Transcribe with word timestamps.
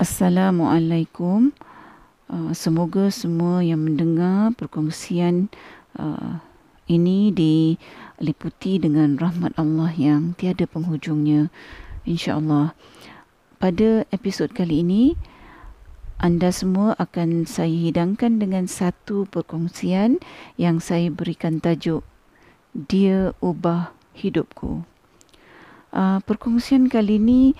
Assalamualaikum. 0.00 1.52
Uh, 2.24 2.56
semoga 2.56 3.12
semua 3.12 3.60
yang 3.60 3.84
mendengar 3.84 4.48
perkongsian 4.56 5.52
uh, 6.00 6.40
ini 6.88 7.28
diliputi 7.28 8.80
dengan 8.80 9.20
rahmat 9.20 9.52
Allah 9.60 9.92
yang 9.92 10.32
tiada 10.40 10.64
penghujungnya. 10.64 11.52
InsyaAllah. 12.08 12.72
Pada 13.60 14.08
episod 14.08 14.48
kali 14.56 14.80
ini, 14.80 15.20
anda 16.16 16.48
semua 16.48 16.96
akan 16.96 17.44
saya 17.44 17.92
hidangkan 17.92 18.40
dengan 18.40 18.72
satu 18.72 19.28
perkongsian 19.28 20.16
yang 20.56 20.80
saya 20.80 21.12
berikan 21.12 21.60
tajuk 21.60 22.00
Dia 22.72 23.36
Ubah 23.44 23.92
Hidupku. 24.16 24.80
Uh, 25.92 26.24
perkongsian 26.24 26.88
kali 26.88 27.20
ini 27.20 27.52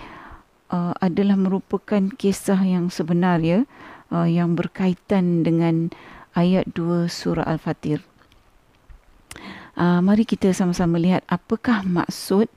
uh, 0.71 0.95
adalah 1.03 1.35
merupakan 1.35 2.01
kisah 2.15 2.63
yang 2.63 2.87
sebenar 2.87 3.43
ya 3.43 3.67
uh, 4.09 4.25
yang 4.25 4.55
berkaitan 4.55 5.43
dengan 5.43 5.91
ayat 6.33 6.71
2 6.73 7.11
surah 7.11 7.45
Al-Fatir. 7.45 8.01
Uh, 9.75 9.99
mari 10.03 10.23
kita 10.23 10.51
sama-sama 10.55 10.99
lihat 10.99 11.27
apakah 11.27 11.83
maksud 11.83 12.47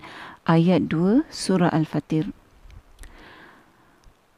ayat 0.47 0.87
2 0.87 1.27
surah 1.29 1.71
Al-Fatir. 1.75 2.31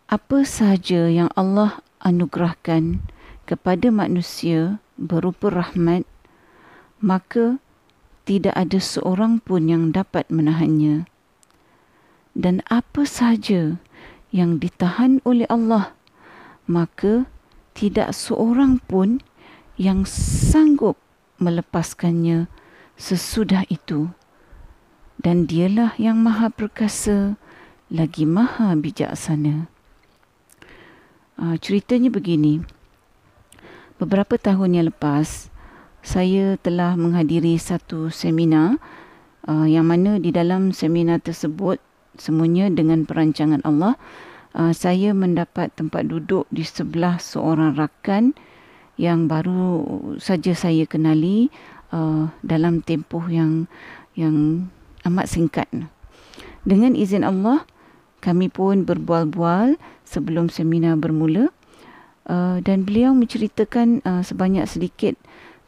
Apa 0.06 0.46
sahaja 0.46 1.10
yang 1.10 1.28
Allah 1.34 1.82
anugerahkan 2.00 3.02
kepada 3.42 3.90
manusia 3.90 4.78
berupa 4.94 5.50
rahmat, 5.50 6.06
maka 7.02 7.58
tidak 8.22 8.54
ada 8.54 8.78
seorang 8.78 9.42
pun 9.42 9.66
yang 9.66 9.90
dapat 9.90 10.30
menahannya 10.30 11.10
dan 12.36 12.60
apa 12.68 13.08
sahaja 13.08 13.80
yang 14.28 14.60
ditahan 14.60 15.24
oleh 15.24 15.48
Allah 15.48 15.96
maka 16.68 17.30
tidak 17.72 18.12
seorang 18.12 18.82
pun 18.82 19.22
yang 19.78 20.02
sanggup 20.04 20.98
melepaskannya 21.38 22.50
sesudah 22.98 23.62
itu. 23.70 24.10
Dan 25.16 25.48
dialah 25.48 25.96
yang 25.96 26.20
maha 26.20 26.52
perkasa 26.52 27.40
lagi 27.88 28.28
maha 28.28 28.76
bijaksana. 28.76 29.70
Uh, 31.36 31.56
ceritanya 31.56 32.12
begini. 32.12 32.60
Beberapa 33.96 34.36
tahun 34.36 34.76
yang 34.76 34.86
lepas 34.92 35.48
saya 36.04 36.60
telah 36.60 36.94
menghadiri 37.00 37.56
satu 37.56 38.12
seminar 38.12 38.76
uh, 39.48 39.64
yang 39.64 39.88
mana 39.88 40.20
di 40.20 40.32
dalam 40.32 40.70
seminar 40.70 41.24
tersebut 41.24 41.80
semuanya 42.18 42.68
dengan 42.72 43.04
perancangan 43.04 43.62
Allah. 43.64 43.94
Uh, 44.56 44.72
saya 44.72 45.12
mendapat 45.12 45.68
tempat 45.76 46.08
duduk 46.08 46.48
di 46.48 46.64
sebelah 46.64 47.20
seorang 47.20 47.76
rakan 47.76 48.32
yang 48.96 49.28
baru 49.28 49.84
saja 50.16 50.56
saya 50.56 50.88
kenali 50.88 51.52
uh, 51.92 52.32
dalam 52.40 52.80
tempoh 52.80 53.28
yang 53.28 53.68
yang 54.16 54.68
amat 55.04 55.28
singkat. 55.28 55.68
Dengan 56.66 56.96
izin 56.96 57.22
Allah, 57.22 57.62
kami 58.24 58.48
pun 58.48 58.88
berbual-bual 58.88 59.76
sebelum 60.02 60.48
seminar 60.48 60.98
bermula 60.98 61.52
uh, 62.26 62.58
dan 62.64 62.82
beliau 62.82 63.14
menceritakan 63.14 64.02
uh, 64.02 64.24
sebanyak 64.24 64.66
sedikit 64.66 65.14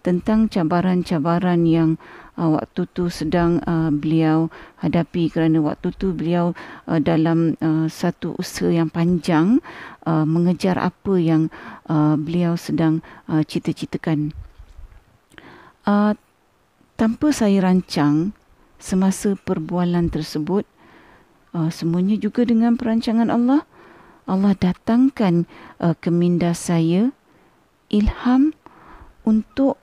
tentang 0.08 0.48
cabaran-cabaran 0.48 1.68
yang 1.68 2.00
uh, 2.40 2.56
waktu 2.56 2.88
tu 2.96 3.12
sedang 3.12 3.60
uh, 3.68 3.92
beliau 3.92 4.48
hadapi 4.80 5.28
kerana 5.28 5.60
waktu 5.60 5.92
tu 5.92 6.16
beliau 6.16 6.56
uh, 6.88 6.96
dalam 6.96 7.60
uh, 7.60 7.84
satu 7.92 8.32
usaha 8.40 8.72
yang 8.72 8.88
panjang 8.88 9.60
uh, 10.08 10.24
mengejar 10.24 10.80
apa 10.80 11.20
yang 11.20 11.52
uh, 11.92 12.16
beliau 12.16 12.56
sedang 12.56 13.04
uh, 13.28 13.44
cita-citakan. 13.44 14.32
Uh, 15.84 16.16
tanpa 16.96 17.28
saya 17.28 17.60
rancang 17.60 18.32
semasa 18.80 19.36
perbualan 19.36 20.08
tersebut 20.08 20.64
uh, 21.52 21.68
semuanya 21.68 22.16
juga 22.16 22.48
dengan 22.48 22.80
perancangan 22.80 23.28
Allah 23.28 23.68
Allah 24.24 24.56
datangkan 24.56 25.44
uh, 25.84 25.92
ke 26.00 26.08
minda 26.08 26.56
saya 26.56 27.12
ilham 27.92 28.56
untuk 29.28 29.76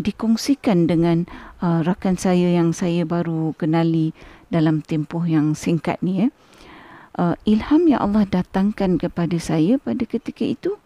dikongsikan 0.00 0.88
dengan 0.88 1.28
uh, 1.60 1.84
rakan 1.84 2.16
saya 2.16 2.50
yang 2.56 2.72
saya 2.72 3.04
baru 3.04 3.52
kenali 3.54 4.16
dalam 4.48 4.82
tempoh 4.82 5.24
yang 5.28 5.54
singkat 5.54 6.00
ni 6.02 6.26
ya. 6.26 6.28
Uh, 7.20 7.34
ilham 7.44 7.84
yang 7.90 8.00
Allah 8.00 8.24
datangkan 8.24 8.96
kepada 8.96 9.36
saya 9.36 9.76
pada 9.76 10.02
ketika 10.06 10.46
itu 10.46 10.80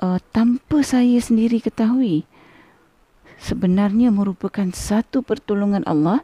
uh, 0.00 0.18
tanpa 0.32 0.80
saya 0.82 1.18
sendiri 1.18 1.60
ketahui 1.60 2.24
sebenarnya 3.42 4.14
merupakan 4.14 4.70
satu 4.70 5.20
pertolongan 5.20 5.82
Allah 5.84 6.22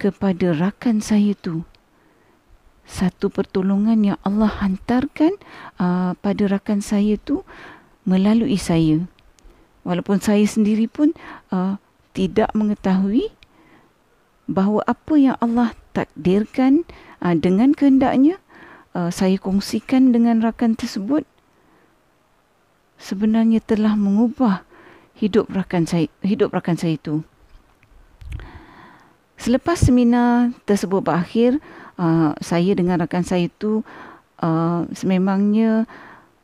kepada 0.00 0.56
rakan 0.56 1.04
saya 1.04 1.36
tu 1.36 1.64
satu 2.86 3.28
pertolongan 3.28 4.14
yang 4.14 4.18
Allah 4.22 4.48
hantarkan 4.48 5.34
uh, 5.76 6.16
pada 6.16 6.42
rakan 6.46 6.80
saya 6.80 7.18
tu 7.20 7.42
melalui 8.06 8.56
saya 8.56 9.04
walaupun 9.86 10.18
saya 10.18 10.42
sendiri 10.42 10.90
pun 10.90 11.14
uh, 11.54 11.78
tidak 12.10 12.50
mengetahui 12.58 13.30
bahawa 14.50 14.82
apa 14.90 15.14
yang 15.14 15.38
Allah 15.38 15.70
takdirkan 15.94 16.82
uh, 17.22 17.38
dengan 17.38 17.70
kehendaknya 17.70 18.42
uh, 18.98 19.14
saya 19.14 19.38
kongsikan 19.38 20.10
dengan 20.10 20.42
rakan 20.42 20.74
tersebut 20.74 21.22
sebenarnya 22.98 23.62
telah 23.62 23.94
mengubah 23.94 24.66
hidup 25.16 25.46
rakan 25.54 25.86
saya 25.86 26.10
hidup 26.26 26.52
rakan 26.52 26.76
saya 26.76 26.98
itu. 26.98 27.22
Selepas 29.36 29.84
seminar 29.84 30.56
tersebut 30.64 31.04
berakhir 31.04 31.60
uh, 32.00 32.32
saya 32.40 32.72
dengan 32.72 33.04
rakan 33.04 33.22
saya 33.22 33.52
itu 33.52 33.84
uh, 34.40 34.88
sememangnya 34.96 35.84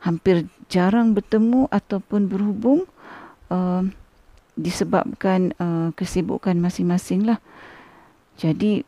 hampir 0.05 0.45
jarang 0.69 1.17
bertemu 1.17 1.73
ataupun 1.73 2.29
berhubung 2.29 2.85
uh, 3.53 3.85
disebabkan 4.57 5.53
uh, 5.61 5.93
kesibukan 5.93 6.57
masing-masing 6.57 7.29
lah. 7.29 7.39
Jadi 8.41 8.85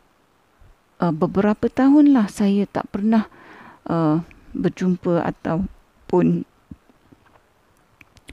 uh, 1.04 1.12
beberapa 1.12 1.68
tahun 1.68 2.16
lah 2.16 2.32
saya 2.32 2.64
tak 2.64 2.88
pernah 2.88 3.28
uh, 3.88 4.24
berjumpa 4.56 5.24
ataupun 5.24 6.48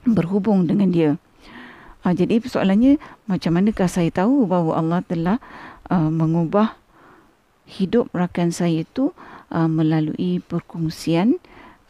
berhubung 0.08 0.64
dengan 0.64 0.88
dia. 0.88 1.10
Uh, 2.02 2.16
jadi 2.16 2.40
persoalannya 2.40 2.98
macam 3.28 3.52
manakah 3.54 3.86
saya 3.86 4.08
tahu 4.10 4.48
bahawa 4.48 4.80
Allah 4.80 5.00
telah 5.04 5.36
uh, 5.92 6.10
mengubah 6.10 6.74
hidup 7.64 8.10
rakan 8.12 8.50
saya 8.50 8.82
itu 8.82 9.14
uh, 9.54 9.70
melalui 9.70 10.42
perkongsian 10.42 11.38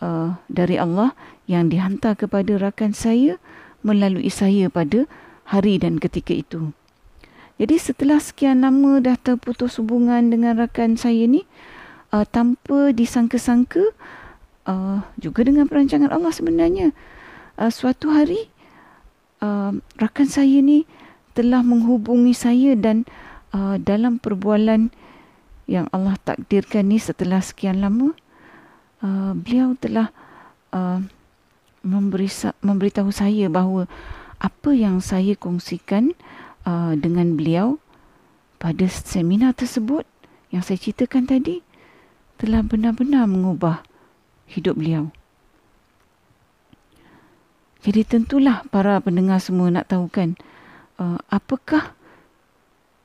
uh, 0.05 0.37
dari 0.47 0.77
Allah 0.77 1.17
yang 1.49 1.73
dihantar 1.73 2.15
kepada 2.15 2.61
rakan 2.61 2.93
saya 2.93 3.41
melalui 3.83 4.31
saya 4.31 4.71
pada 4.71 5.05
hari 5.47 5.79
dan 5.79 5.99
ketika 5.99 6.33
itu. 6.33 6.73
Jadi 7.61 7.77
setelah 7.79 8.19
sekian 8.19 8.65
lama 8.65 8.99
dah 8.99 9.15
terputus 9.15 9.79
hubungan 9.79 10.33
dengan 10.33 10.59
rakan 10.59 10.99
saya 10.99 11.29
ni, 11.29 11.45
uh, 12.11 12.25
tanpa 12.27 12.91
disangka-sangka, 12.91 13.93
uh, 14.67 15.05
juga 15.21 15.47
dengan 15.47 15.69
perancangan 15.69 16.11
Allah 16.11 16.33
sebenarnya, 16.33 16.91
uh, 17.61 17.71
suatu 17.71 18.11
hari 18.11 18.49
uh, 19.45 19.77
rakan 20.01 20.29
saya 20.31 20.59
ni 20.65 20.89
telah 21.37 21.61
menghubungi 21.63 22.33
saya 22.35 22.75
dan 22.75 23.05
uh, 23.53 23.77
dalam 23.79 24.19
perbualan 24.19 24.91
yang 25.71 25.87
Allah 25.95 26.19
takdirkan 26.21 26.91
ni 26.91 26.99
setelah 26.99 27.39
sekian 27.39 27.79
lama, 27.79 28.17
uh, 29.05 29.33
beliau 29.39 29.79
telah 29.79 30.11
uh, 30.75 30.99
memberi 31.83 32.31
memberitahu 32.63 33.11
saya 33.11 33.51
bahawa 33.51 33.91
apa 34.43 34.71
yang 34.75 34.99
saya 34.99 35.39
kongsikan 35.39 36.15
uh, 36.67 36.95
dengan 36.99 37.39
beliau 37.39 37.79
pada 38.59 38.87
seminar 38.91 39.55
tersebut 39.55 40.07
yang 40.55 40.63
saya 40.63 40.79
ceritakan 40.79 41.27
tadi 41.27 41.63
telah 42.39 42.63
benar-benar 42.63 43.27
mengubah 43.31 43.87
hidup 44.51 44.79
beliau. 44.79 45.15
Jadi 47.83 48.07
tentulah 48.07 48.63
para 48.71 49.03
pendengar 49.03 49.43
semua 49.43 49.67
nak 49.71 49.91
tahu 49.91 50.07
kan 50.07 50.39
uh, 51.03 51.19
apakah 51.31 51.99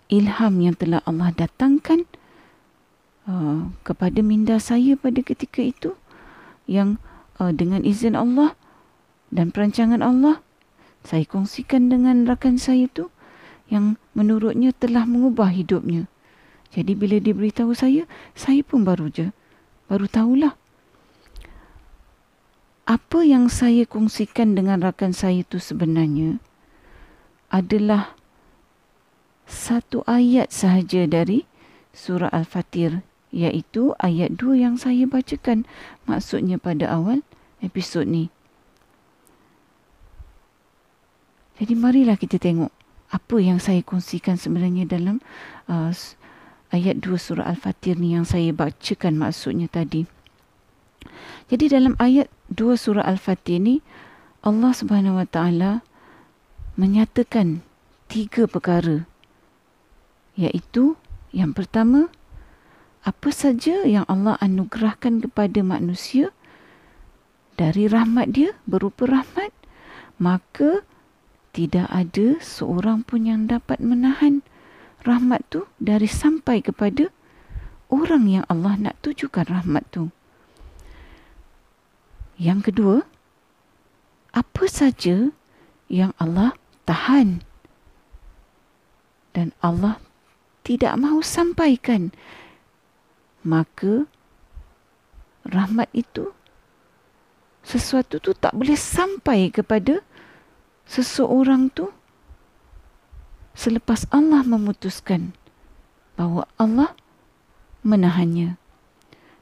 ilham 0.06 0.54
yang 0.62 0.78
telah 0.78 1.02
Allah 1.10 1.34
datangkan 1.34 2.06
uh, 3.26 3.74
kepada 3.82 4.22
minda 4.22 4.62
saya 4.62 4.94
pada 4.94 5.18
ketika 5.26 5.66
itu 5.66 5.98
yang 6.70 7.02
uh, 7.42 7.50
dengan 7.50 7.82
izin 7.82 8.14
Allah 8.14 8.54
dan 9.34 9.52
perancangan 9.52 10.00
Allah 10.04 10.44
saya 11.04 11.24
kongsikan 11.24 11.88
dengan 11.88 12.28
rakan 12.28 12.60
saya 12.60 12.88
tu 12.92 13.08
yang 13.72 14.00
menurutnya 14.16 14.72
telah 14.76 15.04
mengubah 15.04 15.52
hidupnya. 15.52 16.08
Jadi 16.72 16.96
bila 16.96 17.20
dia 17.20 17.32
beritahu 17.32 17.72
saya, 17.72 18.04
saya 18.36 18.64
pun 18.64 18.84
baru 18.84 19.08
je 19.08 19.28
baru 19.88 20.08
tahulah. 20.08 20.56
apa 22.88 23.20
yang 23.20 23.52
saya 23.52 23.84
kongsikan 23.84 24.56
dengan 24.56 24.80
rakan 24.80 25.12
saya 25.12 25.44
itu 25.44 25.60
sebenarnya 25.60 26.40
adalah 27.52 28.16
satu 29.44 30.08
ayat 30.08 30.56
sahaja 30.56 31.04
dari 31.04 31.44
surah 31.92 32.32
Al-Fatir 32.32 33.04
iaitu 33.36 33.92
ayat 34.00 34.40
2 34.40 34.64
yang 34.64 34.80
saya 34.80 35.04
bacakan 35.04 35.68
maksudnya 36.08 36.56
pada 36.56 36.88
awal 36.88 37.28
episod 37.60 38.08
ni. 38.08 38.32
Jadi 41.58 41.74
marilah 41.74 42.18
kita 42.18 42.38
tengok 42.38 42.70
apa 43.08 43.36
yang 43.40 43.58
saya 43.58 43.82
kongsikan 43.82 44.38
sebenarnya 44.38 44.86
dalam 44.86 45.24
uh, 45.72 45.90
ayat 46.70 47.00
2 47.00 47.16
surah 47.18 47.48
Al-Fatir 47.48 47.98
ni 47.98 48.14
yang 48.14 48.28
saya 48.28 48.52
bacakan 48.54 49.18
maksudnya 49.18 49.72
tadi. 49.72 50.06
Jadi 51.48 51.66
dalam 51.72 51.96
ayat 51.98 52.28
2 52.52 52.78
surah 52.78 53.08
Al-Fatih 53.08 53.58
ni 53.58 53.76
Allah 54.44 54.72
Subhanahu 54.76 55.18
Wa 55.18 55.28
Taala 55.28 55.72
menyatakan 56.78 57.66
tiga 58.06 58.46
perkara 58.46 59.10
iaitu 60.38 60.94
yang 61.34 61.52
pertama 61.58 62.14
apa 63.02 63.30
saja 63.34 63.82
yang 63.88 64.06
Allah 64.06 64.38
anugerahkan 64.38 65.26
kepada 65.26 65.60
manusia 65.66 66.30
dari 67.58 67.90
rahmat 67.90 68.30
dia 68.30 68.54
berupa 68.70 69.10
rahmat 69.10 69.50
maka 70.22 70.86
tidak 71.58 71.90
ada 71.90 72.38
seorang 72.38 73.02
pun 73.02 73.26
yang 73.26 73.50
dapat 73.50 73.82
menahan 73.82 74.46
rahmat 75.02 75.42
tu 75.50 75.66
dari 75.82 76.06
sampai 76.06 76.62
kepada 76.62 77.10
orang 77.90 78.30
yang 78.30 78.46
Allah 78.46 78.78
nak 78.78 78.96
tujukan 79.02 79.50
rahmat 79.50 79.82
tu. 79.90 80.14
Yang 82.38 82.70
kedua, 82.70 82.98
apa 84.38 84.64
saja 84.70 85.34
yang 85.90 86.14
Allah 86.22 86.54
tahan 86.86 87.42
dan 89.34 89.50
Allah 89.58 89.98
tidak 90.62 90.94
mahu 90.94 91.26
sampaikan, 91.26 92.14
maka 93.42 94.06
rahmat 95.42 95.90
itu 95.90 96.38
sesuatu 97.66 98.22
tu 98.22 98.38
tak 98.38 98.54
boleh 98.54 98.78
sampai 98.78 99.50
kepada 99.50 100.06
seseorang 100.88 101.70
tu 101.70 101.92
selepas 103.54 104.08
Allah 104.10 104.42
memutuskan 104.48 105.36
bahawa 106.16 106.48
Allah 106.56 106.96
menahannya. 107.84 108.56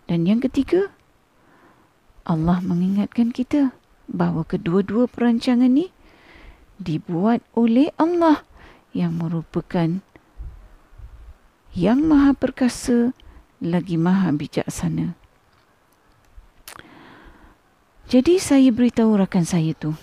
Dan 0.06 0.30
yang 0.30 0.42
ketiga, 0.42 0.94
Allah 2.26 2.62
mengingatkan 2.62 3.30
kita 3.30 3.74
bahawa 4.10 4.46
kedua-dua 4.46 5.10
perancangan 5.10 5.70
ini 5.70 5.90
dibuat 6.78 7.42
oleh 7.56 7.90
Allah 7.98 8.46
yang 8.92 9.18
merupakan 9.18 10.02
yang 11.76 12.00
maha 12.08 12.32
perkasa 12.32 13.12
lagi 13.60 14.00
maha 14.00 14.32
bijaksana. 14.32 15.18
Jadi 18.06 18.38
saya 18.38 18.70
beritahu 18.70 19.18
rakan 19.18 19.44
saya 19.44 19.74
tu 19.74 19.98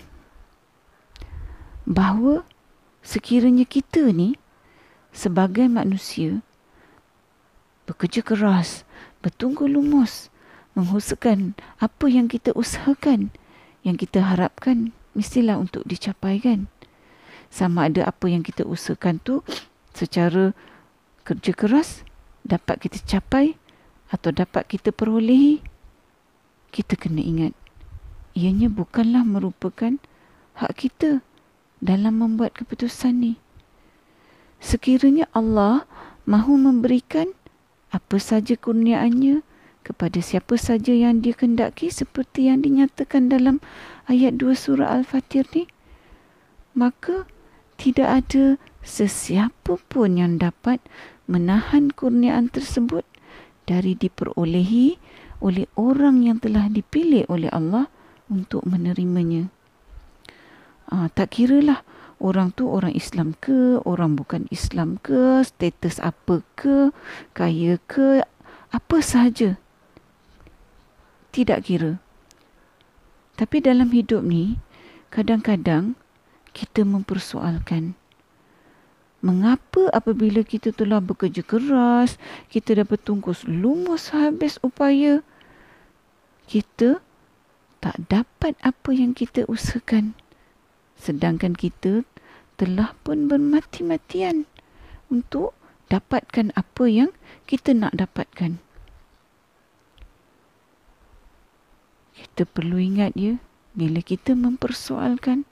bahawa 1.83 2.47
sekiranya 3.03 3.67
kita 3.67 4.11
ni 4.15 4.39
sebagai 5.11 5.67
manusia 5.67 6.41
bekerja 7.83 8.23
keras, 8.23 8.87
bertunggu 9.19 9.67
lumus, 9.67 10.31
mengusahakan 10.73 11.53
apa 11.83 12.05
yang 12.07 12.31
kita 12.31 12.55
usahakan, 12.55 13.29
yang 13.83 13.99
kita 13.99 14.23
harapkan 14.23 14.95
mestilah 15.11 15.59
untuk 15.59 15.83
dicapai 15.83 16.39
kan. 16.39 16.71
Sama 17.53 17.91
ada 17.91 18.09
apa 18.09 18.25
yang 18.31 18.41
kita 18.41 18.65
usahakan 18.65 19.21
tu 19.21 19.43
secara 19.93 20.55
kerja 21.27 21.53
keras 21.53 22.01
dapat 22.41 22.81
kita 22.87 22.97
capai 23.05 23.59
atau 24.09 24.33
dapat 24.33 24.65
kita 24.65 24.89
perolehi, 24.89 25.61
kita 26.73 26.97
kena 26.97 27.21
ingat 27.21 27.53
ianya 28.33 28.65
bukanlah 28.67 29.21
merupakan 29.21 30.01
hak 30.57 30.73
kita 30.73 31.21
dalam 31.83 32.23
membuat 32.23 32.55
keputusan 32.55 33.19
ni. 33.19 33.33
Sekiranya 34.63 35.27
Allah 35.35 35.83
mahu 36.23 36.55
memberikan 36.55 37.35
apa 37.91 38.15
saja 38.17 38.55
kurniaannya, 38.55 39.43
kepada 39.83 40.23
siapa 40.23 40.55
saja 40.55 40.95
yang 40.95 41.19
dia 41.19 41.35
kendaki 41.35 41.91
seperti 41.91 42.47
yang 42.47 42.63
dinyatakan 42.63 43.27
dalam 43.27 43.59
ayat 44.07 44.39
2 44.39 44.55
surah 44.55 44.95
Al-Fatir 44.95 45.43
ni 45.51 45.67
maka 46.73 47.27
tidak 47.75 48.23
ada 48.23 48.45
sesiapa 48.81 49.77
pun 49.91 50.17
yang 50.17 50.39
dapat 50.39 50.79
menahan 51.27 51.91
kurniaan 51.93 52.49
tersebut 52.49 53.05
dari 53.67 53.93
diperolehi 53.93 54.97
oleh 55.43 55.67
orang 55.75 56.23
yang 56.23 56.39
telah 56.39 56.71
dipilih 56.71 57.27
oleh 57.27 57.51
Allah 57.51 57.91
untuk 58.31 58.63
menerimanya. 58.63 59.51
Ah, 60.93 61.09
tak 61.09 61.33
kiralah 61.33 61.81
orang 62.21 62.53
tu 62.53 62.69
orang 62.69 62.93
Islam 62.93 63.33
ke, 63.41 63.81
orang 63.81 64.13
bukan 64.13 64.45
Islam 64.53 65.01
ke, 65.01 65.41
status 65.41 65.97
apa 65.97 66.45
ke, 66.53 66.93
kaya 67.33 67.81
ke, 67.89 68.21
apa 68.69 68.97
sahaja 69.01 69.57
tidak 71.33 71.65
kira. 71.65 71.97
Tapi 73.33 73.57
dalam 73.57 73.89
hidup 73.89 74.21
ni, 74.21 74.61
kadang-kadang 75.09 75.97
kita 76.53 76.85
mempersoalkan 76.85 77.97
mengapa 79.23 79.87
apabila 79.95 80.43
kita 80.43 80.75
telah 80.75 80.99
bekerja 80.99 81.41
keras, 81.47 82.19
kita 82.51 82.83
dapat 82.83 82.99
tungkus 83.01 83.47
lumus 83.47 84.11
habis 84.11 84.59
upaya, 84.59 85.23
kita 86.45 86.99
tak 87.79 87.95
dapat 88.11 88.53
apa 88.59 88.91
yang 88.91 89.15
kita 89.15 89.47
usahakan. 89.47 90.11
Sedangkan 91.03 91.51
kita 91.59 92.07
telah 92.55 92.95
pun 93.03 93.27
bermati-matian 93.27 94.47
untuk 95.11 95.51
dapatkan 95.91 96.55
apa 96.55 96.87
yang 96.87 97.11
kita 97.43 97.75
nak 97.75 97.91
dapatkan. 97.99 98.63
kita 102.13 102.49
perlu 102.49 102.81
ingat 102.81 103.13
ya 103.13 103.37
bila 103.77 104.01
kita 104.01 104.37
mempersoalkan 104.37 105.45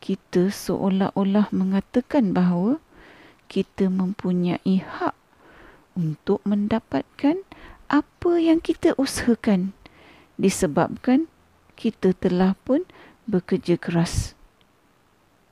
kita 0.00 0.52
seolah-olah 0.52 1.48
mengatakan 1.48 2.36
bahawa 2.36 2.76
kita 3.48 3.88
mempunyai 3.88 4.84
hak 4.84 5.16
untuk 5.96 6.44
mendapatkan 6.44 7.40
apa 7.88 8.32
yang 8.36 8.60
kita 8.60 8.92
usahakan 9.00 9.72
disebabkan 10.36 11.28
kita 11.72 12.12
telah 12.16 12.52
pun 12.64 12.84
bekerja 13.24 13.80
keras. 13.80 14.36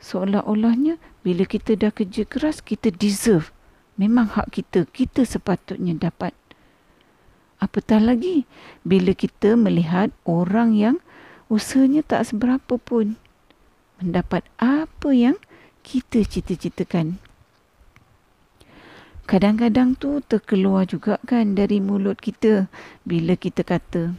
Seolah-olahnya 0.02 0.99
bila 1.23 1.47
kita 1.47 1.79
dah 1.79 1.95
kerja 1.95 2.26
keras 2.26 2.59
kita 2.59 2.91
deserve. 2.91 3.55
Memang 4.00 4.35
hak 4.35 4.50
kita, 4.50 4.88
kita 4.88 5.23
sepatutnya 5.23 5.95
dapat 5.95 6.35
apatah 7.62 8.02
lagi 8.02 8.43
bila 8.83 9.14
kita 9.14 9.55
melihat 9.55 10.11
orang 10.26 10.75
yang 10.75 10.97
usahanya 11.47 12.02
tak 12.02 12.26
seberapa 12.26 12.75
pun 12.75 13.14
mendapat 14.02 14.43
apa 14.59 15.14
yang 15.14 15.38
kita 15.87 16.26
cita-citakan. 16.26 17.23
Kadang-kadang 19.31 19.95
tu 19.95 20.19
terkeluar 20.26 20.91
juga 20.91 21.23
kan 21.23 21.55
dari 21.55 21.79
mulut 21.79 22.19
kita 22.19 22.67
bila 23.07 23.38
kita 23.38 23.62
kata 23.62 24.19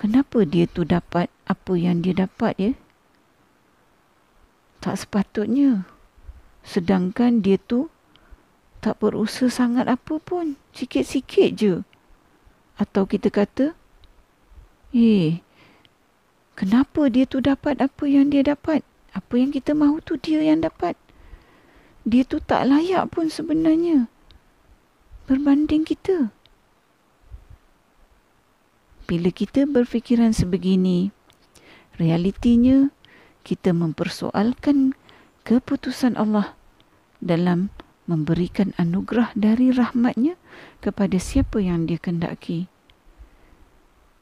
Kenapa 0.00 0.48
dia 0.48 0.64
tu 0.64 0.88
dapat 0.88 1.28
apa 1.44 1.76
yang 1.76 2.00
dia 2.00 2.16
dapat 2.16 2.56
ya? 2.56 2.72
Tak 4.80 4.96
sepatutnya. 4.96 5.84
Sedangkan 6.64 7.44
dia 7.44 7.60
tu 7.60 7.92
tak 8.80 8.96
berusaha 8.96 9.52
sangat 9.52 9.84
apa 9.92 10.16
pun. 10.16 10.56
Sikit-sikit 10.72 11.52
je. 11.52 11.74
Atau 12.80 13.04
kita 13.04 13.28
kata, 13.28 13.76
eh, 14.96 15.44
kenapa 16.56 17.12
dia 17.12 17.28
tu 17.28 17.44
dapat 17.44 17.76
apa 17.84 18.08
yang 18.08 18.32
dia 18.32 18.40
dapat? 18.40 18.80
Apa 19.12 19.36
yang 19.36 19.52
kita 19.52 19.76
mahu 19.76 20.00
tu 20.00 20.16
dia 20.16 20.40
yang 20.40 20.64
dapat. 20.64 20.96
Dia 22.08 22.24
tu 22.24 22.40
tak 22.40 22.72
layak 22.72 23.12
pun 23.12 23.28
sebenarnya. 23.28 24.08
Berbanding 25.28 25.84
kita. 25.84 26.32
Bila 29.10 29.34
kita 29.34 29.66
berfikiran 29.66 30.30
sebegini, 30.30 31.10
realitinya 31.98 32.94
kita 33.42 33.74
mempersoalkan 33.74 34.94
keputusan 35.42 36.14
Allah 36.14 36.54
dalam 37.18 37.74
memberikan 38.06 38.70
anugerah 38.78 39.34
dari 39.34 39.74
rahmatnya 39.74 40.38
kepada 40.78 41.18
siapa 41.18 41.58
yang 41.58 41.90
dia 41.90 41.98
kendaki. 41.98 42.70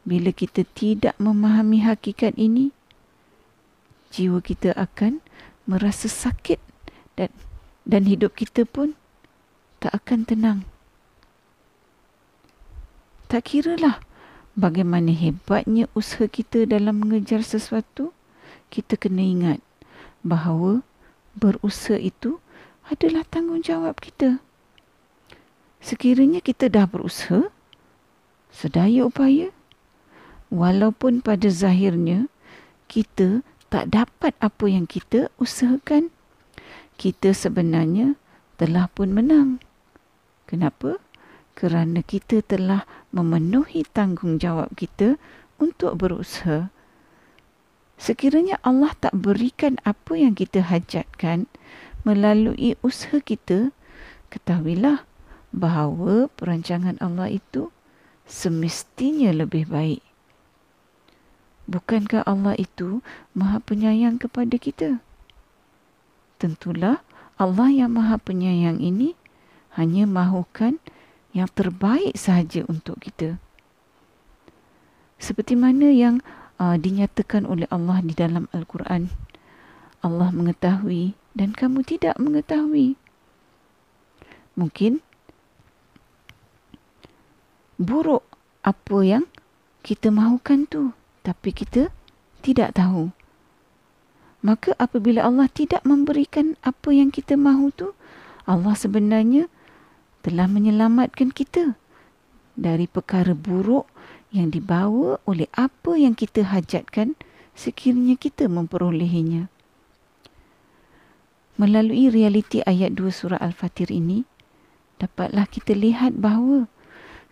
bila 0.09 0.33
kita 0.33 0.64
tidak 0.73 1.12
memahami 1.21 1.85
hakikat 1.85 2.33
ini, 2.40 2.73
jiwa 4.09 4.40
kita 4.40 4.73
akan 4.73 5.21
merasa 5.68 6.09
sakit 6.09 6.57
dan 7.12 7.28
dan 7.85 8.09
hidup 8.09 8.33
kita 8.33 8.64
pun 8.64 8.97
tak 9.85 9.92
akan 9.92 10.25
tenang. 10.25 10.61
Tak 13.28 13.52
kiralah 13.52 14.07
bagaimana 14.58 15.14
hebatnya 15.14 15.86
usaha 15.94 16.26
kita 16.26 16.66
dalam 16.66 16.98
mengejar 16.98 17.46
sesuatu, 17.46 18.10
kita 18.74 18.98
kena 18.98 19.22
ingat 19.22 19.60
bahawa 20.26 20.82
berusaha 21.38 21.94
itu 21.94 22.42
adalah 22.90 23.22
tanggungjawab 23.30 23.94
kita. 24.02 24.42
Sekiranya 25.78 26.42
kita 26.42 26.66
dah 26.66 26.90
berusaha, 26.90 27.46
sedaya 28.50 29.06
upaya, 29.06 29.54
walaupun 30.50 31.22
pada 31.22 31.46
zahirnya 31.46 32.26
kita 32.90 33.46
tak 33.70 33.94
dapat 33.94 34.34
apa 34.42 34.66
yang 34.66 34.90
kita 34.90 35.30
usahakan, 35.38 36.10
kita 36.98 37.30
sebenarnya 37.30 38.18
telah 38.58 38.90
pun 38.90 39.14
menang. 39.14 39.62
Kenapa? 40.50 40.98
Kerana 41.58 42.06
kita 42.06 42.38
telah 42.46 42.86
memenuhi 43.10 43.82
tanggungjawab 43.82 44.70
kita 44.78 45.18
untuk 45.58 45.98
berusaha. 45.98 46.70
Sekiranya 47.98 48.62
Allah 48.62 48.94
tak 48.94 49.18
berikan 49.18 49.74
apa 49.82 50.14
yang 50.14 50.38
kita 50.38 50.62
hajatkan 50.62 51.50
melalui 52.06 52.78
usaha 52.78 53.18
kita, 53.18 53.74
ketahuilah 54.30 55.02
bahawa 55.50 56.30
perancangan 56.38 56.94
Allah 57.02 57.26
itu 57.26 57.74
semestinya 58.22 59.34
lebih 59.34 59.66
baik. 59.66 60.04
Bukankah 61.66 62.22
Allah 62.22 62.54
itu 62.54 63.02
maha 63.34 63.58
penyayang 63.58 64.22
kepada 64.22 64.56
kita? 64.56 65.02
Tentulah 66.38 67.02
Allah 67.34 67.68
yang 67.74 67.98
maha 67.98 68.14
penyayang 68.14 68.78
ini 68.78 69.18
hanya 69.74 70.06
mahukan 70.06 70.78
yang 71.38 71.50
terbaik 71.54 72.18
sahaja 72.18 72.66
untuk 72.66 72.99
kita. 72.99 73.38
Seperti 75.18 75.59
mana 75.59 75.90
yang 75.90 76.23
uh, 76.59 76.78
dinyatakan 76.78 77.47
oleh 77.47 77.66
Allah 77.71 78.02
di 78.02 78.14
dalam 78.14 78.47
Al-Quran. 78.54 79.11
Allah 79.99 80.30
mengetahui 80.30 81.18
dan 81.35 81.54
kamu 81.54 81.83
tidak 81.83 82.14
mengetahui. 82.23 82.95
Mungkin 84.54 85.02
buruk 87.78 88.26
apa 88.62 88.99
yang 89.07 89.25
kita 89.87 90.11
mahukan 90.11 90.66
tu 90.66 90.90
tapi 91.23 91.54
kita 91.54 91.90
tidak 92.42 92.78
tahu. 92.78 93.11
Maka 94.38 94.71
apabila 94.78 95.26
Allah 95.26 95.50
tidak 95.50 95.83
memberikan 95.83 96.54
apa 96.62 96.95
yang 96.95 97.11
kita 97.11 97.35
mahu 97.35 97.75
tu, 97.75 97.88
Allah 98.47 98.78
sebenarnya 98.78 99.50
telah 100.28 100.44
menyelamatkan 100.44 101.32
kita 101.32 101.73
dari 102.52 102.85
perkara 102.85 103.32
buruk 103.32 103.88
yang 104.28 104.52
dibawa 104.52 105.16
oleh 105.25 105.49
apa 105.56 105.97
yang 105.97 106.12
kita 106.12 106.44
hajatkan 106.44 107.16
sekiranya 107.56 108.12
kita 108.20 108.44
memperolehinya. 108.44 109.49
Melalui 111.56 112.12
realiti 112.12 112.61
ayat 112.61 112.92
2 112.92 113.08
surah 113.08 113.40
Al-Fatir 113.40 113.88
ini, 113.88 114.28
dapatlah 115.00 115.49
kita 115.49 115.73
lihat 115.73 116.20
bahawa 116.20 116.68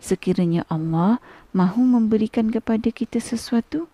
sekiranya 0.01 0.65
Allah 0.65 1.21
mahu 1.53 1.85
memberikan 1.85 2.49
kepada 2.49 2.89
kita 2.89 3.21
sesuatu, 3.21 3.85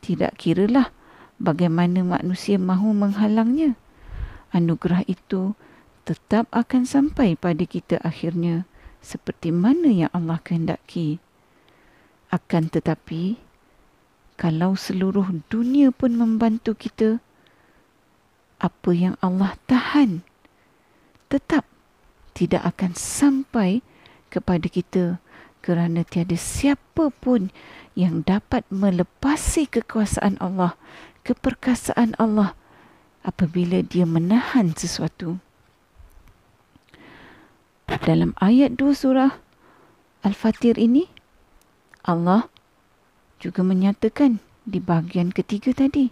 tidak 0.00 0.40
kiralah 0.40 0.96
bagaimana 1.36 2.00
manusia 2.00 2.56
mahu 2.56 2.96
menghalangnya. 2.96 3.76
Anugerah 4.48 5.04
itu 5.04 5.52
tetap 6.06 6.46
akan 6.54 6.86
sampai 6.86 7.34
pada 7.34 7.66
kita 7.66 7.98
akhirnya 8.06 8.62
seperti 9.02 9.50
mana 9.50 9.90
yang 9.90 10.10
Allah 10.14 10.38
kehendaki. 10.38 11.18
Akan 12.30 12.70
tetapi, 12.70 13.42
kalau 14.38 14.78
seluruh 14.78 15.42
dunia 15.50 15.90
pun 15.90 16.14
membantu 16.14 16.78
kita, 16.78 17.18
apa 18.62 18.90
yang 18.94 19.18
Allah 19.18 19.58
tahan 19.66 20.22
tetap 21.26 21.66
tidak 22.32 22.62
akan 22.62 22.94
sampai 22.94 23.82
kepada 24.30 24.66
kita 24.70 25.04
kerana 25.60 26.06
tiada 26.06 26.38
siapa 26.38 27.10
pun 27.10 27.50
yang 27.98 28.22
dapat 28.22 28.62
melepasi 28.70 29.66
kekuasaan 29.66 30.38
Allah, 30.38 30.78
keperkasaan 31.26 32.14
Allah 32.20 32.54
apabila 33.26 33.82
dia 33.82 34.06
menahan 34.06 34.70
sesuatu. 34.76 35.42
Dalam 37.86 38.34
ayat 38.42 38.74
2 38.74 38.98
surah 38.98 39.38
Al-Fatir 40.26 40.74
ini, 40.74 41.06
Allah 42.02 42.50
juga 43.38 43.62
menyatakan 43.62 44.42
di 44.66 44.82
bahagian 44.82 45.30
ketiga 45.30 45.70
tadi 45.70 46.10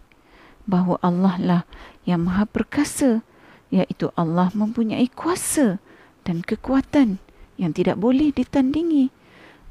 bahawa 0.70 1.02
Allah 1.02 1.34
lah 1.42 1.62
yang 2.06 2.30
maha 2.30 2.46
perkasa 2.46 3.26
iaitu 3.74 4.14
Allah 4.14 4.54
mempunyai 4.54 5.10
kuasa 5.10 5.82
dan 6.22 6.46
kekuatan 6.46 7.18
yang 7.58 7.74
tidak 7.74 7.98
boleh 7.98 8.30
ditandingi 8.30 9.10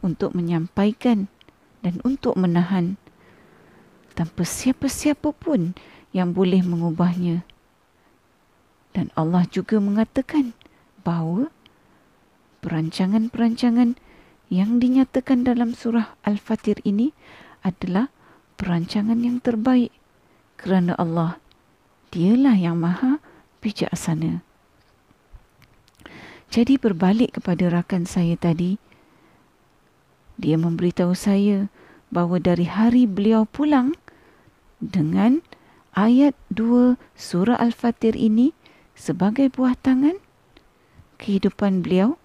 untuk 0.03 0.35
menyampaikan 0.35 1.31
dan 1.79 2.03
untuk 2.03 2.35
menahan 2.35 2.99
tanpa 4.11 4.43
siapa-siapa 4.43 5.31
pun 5.31 5.71
yang 6.11 6.35
boleh 6.35 6.59
mengubahnya. 6.67 7.47
Dan 8.91 9.07
Allah 9.15 9.47
juga 9.47 9.79
mengatakan 9.79 10.51
bahawa 11.07 11.47
perancangan-perancangan 12.63 13.99
yang 14.47 14.79
dinyatakan 14.79 15.43
dalam 15.43 15.75
surah 15.75 16.15
Al-Fatir 16.23 16.79
ini 16.87 17.11
adalah 17.59 18.07
perancangan 18.55 19.19
yang 19.19 19.43
terbaik 19.43 19.91
kerana 20.55 20.95
Allah 20.95 21.43
dialah 22.15 22.55
yang 22.55 22.79
maha 22.79 23.19
bijaksana. 23.59 24.39
Jadi 26.53 26.77
berbalik 26.79 27.41
kepada 27.41 27.67
rakan 27.67 28.05
saya 28.05 28.37
tadi, 28.37 28.77
dia 30.37 30.55
memberitahu 30.55 31.17
saya 31.17 31.67
bahawa 32.13 32.37
dari 32.37 32.69
hari 32.69 33.09
beliau 33.09 33.49
pulang 33.49 33.97
dengan 34.77 35.41
ayat 35.97 36.37
2 36.53 36.95
surah 37.17 37.57
Al-Fatir 37.57 38.13
ini 38.13 38.53
sebagai 38.93 39.49
buah 39.49 39.73
tangan, 39.81 40.21
kehidupan 41.17 41.81
beliau 41.81 42.21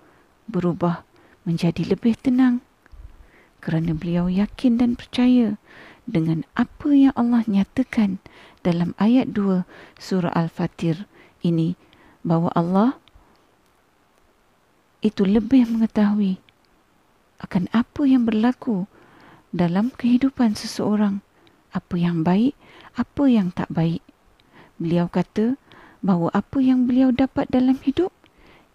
berubah 0.49 1.05
menjadi 1.45 1.85
lebih 1.85 2.17
tenang 2.19 2.65
kerana 3.61 3.93
beliau 3.93 4.27
yakin 4.27 4.81
dan 4.81 4.97
percaya 4.97 5.61
dengan 6.09 6.49
apa 6.57 6.89
yang 6.91 7.15
Allah 7.15 7.45
nyatakan 7.45 8.19
dalam 8.65 8.97
ayat 8.97 9.31
2 9.37 9.69
surah 10.01 10.33
Al-Fatir 10.33 11.05
ini 11.45 11.77
bahawa 12.25 12.51
Allah 12.57 12.91
itu 15.05 15.23
lebih 15.23 15.69
mengetahui 15.71 16.43
akan 17.39 17.71
apa 17.71 18.03
yang 18.03 18.27
berlaku 18.27 18.91
dalam 19.55 19.95
kehidupan 19.95 20.59
seseorang, 20.59 21.23
apa 21.71 21.95
yang 21.95 22.27
baik, 22.27 22.59
apa 22.99 23.25
yang 23.31 23.55
tak 23.55 23.71
baik. 23.71 24.03
Beliau 24.77 25.07
kata 25.07 25.55
bahawa 26.03 26.35
apa 26.35 26.59
yang 26.59 26.91
beliau 26.91 27.15
dapat 27.15 27.47
dalam 27.51 27.79
hidup 27.83 28.11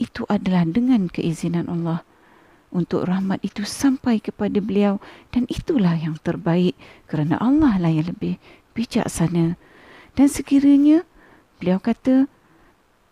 itu 0.01 0.25
adalah 0.29 0.65
dengan 0.65 1.09
keizinan 1.09 1.69
Allah. 1.69 2.01
Untuk 2.73 3.05
rahmat 3.05 3.37
itu 3.45 3.61
sampai 3.61 4.17
kepada 4.17 4.57
beliau. 4.57 4.97
Dan 5.29 5.45
itulah 5.45 5.93
yang 5.93 6.17
terbaik 6.21 6.73
kerana 7.05 7.37
Allah 7.37 7.77
lah 7.77 7.91
yang 7.93 8.09
lebih 8.09 8.41
bijaksana. 8.73 9.55
Dan 10.17 10.27
sekiranya 10.29 11.05
beliau 11.61 11.77
kata 11.77 12.25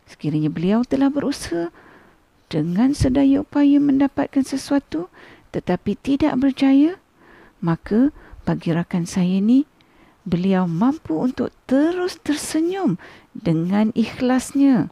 sekiranya 0.09 0.51
beliau 0.51 0.83
telah 0.83 1.07
berusaha 1.07 1.71
dengan 2.51 2.91
sedaya 2.91 3.47
upaya 3.47 3.79
mendapatkan 3.79 4.43
sesuatu 4.43 5.07
tetapi 5.51 5.99
tidak 5.99 6.39
berjaya, 6.39 6.95
maka 7.59 8.15
bagi 8.47 8.71
rakan 8.71 9.03
saya 9.03 9.43
ni, 9.43 9.67
beliau 10.23 10.63
mampu 10.65 11.19
untuk 11.19 11.51
terus 11.67 12.17
tersenyum 12.23 12.95
dengan 13.35 13.91
ikhlasnya 13.91 14.87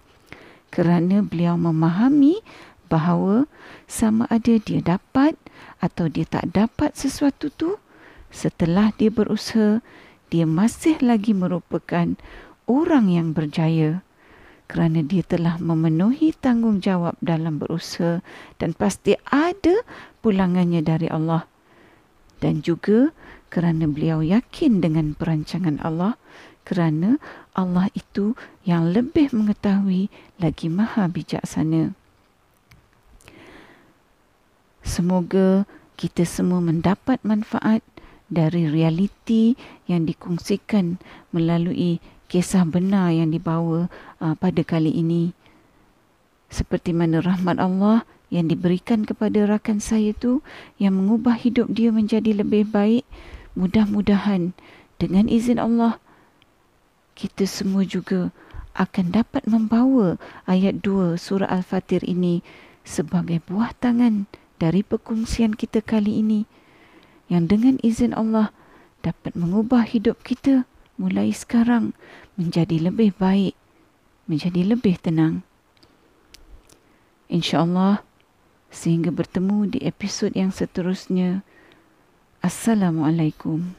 kerana 0.69 1.21
beliau 1.25 1.57
memahami 1.57 2.41
bahawa 2.89 3.45
sama 3.85 4.25
ada 4.33 4.57
dia 4.57 4.81
dapat 4.81 5.37
atau 5.81 6.09
dia 6.09 6.25
tak 6.25 6.49
dapat 6.53 6.97
sesuatu 6.97 7.53
tu 7.53 7.77
setelah 8.33 8.93
dia 8.97 9.13
berusaha 9.13 9.81
dia 10.29 10.45
masih 10.45 10.97
lagi 11.01 11.33
merupakan 11.33 12.17
orang 12.69 13.09
yang 13.09 13.33
berjaya 13.33 14.01
kerana 14.69 15.01
dia 15.01 15.25
telah 15.25 15.57
memenuhi 15.57 16.29
tanggungjawab 16.37 17.17
dalam 17.25 17.57
berusaha 17.57 18.21
dan 18.61 18.77
pasti 18.77 19.17
ada 19.33 19.81
pulangannya 20.21 20.85
dari 20.85 21.09
Allah. 21.09 21.49
dan 22.39 22.63
juga 22.63 23.11
kerana 23.51 23.83
beliau 23.89 24.23
yakin 24.23 24.79
dengan 24.79 25.11
perancangan 25.17 25.81
Allah 25.83 26.15
kerana 26.63 27.17
Allah 27.59 27.91
itu 27.91 28.39
yang 28.63 28.95
lebih 28.95 29.35
mengetahui 29.35 30.07
lagi 30.39 30.71
maha 30.71 31.11
bijaksana. 31.11 31.91
Semoga 34.79 35.67
kita 35.99 36.23
semua 36.23 36.63
mendapat 36.63 37.19
manfaat 37.27 37.83
dari 38.31 38.69
realiti 38.69 39.59
yang 39.89 40.07
dikongsikan 40.07 41.01
melalui 41.35 41.99
kisah 42.31 42.63
benar 42.63 43.11
yang 43.11 43.33
dibawa 43.33 43.91
uh, 44.21 44.35
pada 44.37 44.61
kali 44.63 44.93
ini. 44.93 45.35
Seperti 46.49 46.95
mana 46.95 47.19
rahmat 47.19 47.59
Allah 47.59 48.05
yang 48.29 48.49
diberikan 48.49 49.05
kepada 49.05 49.45
rakan 49.49 49.81
saya 49.81 50.13
itu 50.13 50.45
yang 50.77 50.97
mengubah 50.97 51.37
hidup 51.37 51.69
dia 51.73 51.89
menjadi 51.89 52.33
lebih 52.37 52.69
baik. 52.69 53.05
Mudah-mudahan 53.57 54.53
dengan 55.01 55.25
izin 55.25 55.57
Allah 55.57 55.97
kita 57.19 57.43
semua 57.43 57.83
juga 57.83 58.31
akan 58.79 59.11
dapat 59.11 59.43
membawa 59.43 60.15
ayat 60.47 60.79
2 60.79 61.19
surah 61.19 61.51
Al-Fatir 61.51 61.99
ini 62.07 62.39
sebagai 62.87 63.43
buah 63.43 63.75
tangan 63.75 64.31
dari 64.55 64.87
perkongsian 64.87 65.59
kita 65.59 65.83
kali 65.83 66.23
ini 66.23 66.47
yang 67.27 67.51
dengan 67.51 67.75
izin 67.83 68.15
Allah 68.15 68.55
dapat 69.03 69.35
mengubah 69.35 69.83
hidup 69.83 70.23
kita 70.23 70.63
mulai 70.95 71.31
sekarang 71.35 71.95
menjadi 72.39 72.91
lebih 72.91 73.15
baik, 73.15 73.55
menjadi 74.27 74.75
lebih 74.75 74.99
tenang. 74.99 75.43
InsyaAllah, 77.31 78.03
sehingga 78.67 79.11
bertemu 79.11 79.75
di 79.75 79.79
episod 79.83 80.35
yang 80.35 80.51
seterusnya. 80.51 81.43
Assalamualaikum. 82.43 83.78